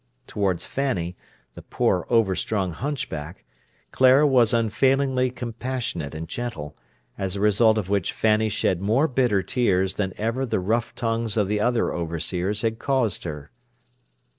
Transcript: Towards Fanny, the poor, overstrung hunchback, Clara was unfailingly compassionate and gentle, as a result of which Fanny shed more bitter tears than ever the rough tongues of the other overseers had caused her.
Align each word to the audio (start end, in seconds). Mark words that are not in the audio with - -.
Towards 0.25 0.65
Fanny, 0.65 1.15
the 1.53 1.61
poor, 1.61 2.07
overstrung 2.09 2.71
hunchback, 2.71 3.43
Clara 3.91 4.25
was 4.25 4.51
unfailingly 4.51 5.29
compassionate 5.29 6.15
and 6.15 6.27
gentle, 6.27 6.75
as 7.19 7.35
a 7.35 7.39
result 7.39 7.77
of 7.77 7.87
which 7.87 8.11
Fanny 8.11 8.49
shed 8.49 8.81
more 8.81 9.07
bitter 9.07 9.43
tears 9.43 9.93
than 9.93 10.13
ever 10.17 10.43
the 10.43 10.59
rough 10.59 10.95
tongues 10.95 11.37
of 11.37 11.47
the 11.47 11.59
other 11.59 11.93
overseers 11.93 12.63
had 12.63 12.79
caused 12.79 13.25
her. 13.25 13.51